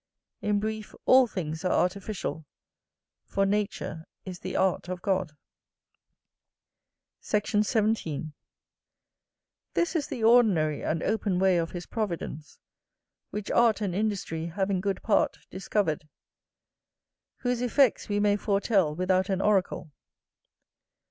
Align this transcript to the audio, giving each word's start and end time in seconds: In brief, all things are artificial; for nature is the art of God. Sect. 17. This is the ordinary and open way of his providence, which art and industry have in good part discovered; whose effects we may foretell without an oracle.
In 0.41 0.59
brief, 0.59 0.95
all 1.05 1.27
things 1.27 1.63
are 1.63 1.71
artificial; 1.71 2.47
for 3.23 3.45
nature 3.45 4.07
is 4.25 4.39
the 4.39 4.55
art 4.55 4.89
of 4.89 5.03
God. 5.03 5.37
Sect. 7.19 7.49
17. 7.63 8.33
This 9.75 9.95
is 9.95 10.07
the 10.07 10.23
ordinary 10.23 10.81
and 10.83 11.03
open 11.03 11.37
way 11.37 11.59
of 11.59 11.69
his 11.69 11.85
providence, 11.85 12.57
which 13.29 13.51
art 13.51 13.79
and 13.79 13.93
industry 13.93 14.47
have 14.47 14.71
in 14.71 14.81
good 14.81 15.03
part 15.03 15.37
discovered; 15.51 16.09
whose 17.41 17.61
effects 17.61 18.09
we 18.09 18.19
may 18.19 18.37
foretell 18.37 18.95
without 18.95 19.29
an 19.29 19.39
oracle. 19.39 19.91